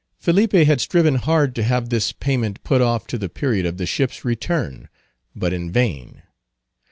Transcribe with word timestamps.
Felipe 0.17 0.53
had 0.65 0.81
striven 0.81 1.13
hard 1.13 1.53
to 1.53 1.61
have 1.61 1.89
this 1.89 2.11
payment 2.11 2.63
put 2.63 2.81
off 2.81 3.05
to 3.05 3.19
the 3.19 3.29
period 3.29 3.67
of 3.67 3.77
the 3.77 3.85
ship's 3.85 4.25
return. 4.25 4.89
But 5.35 5.53
in 5.53 5.71
vain. 5.71 6.23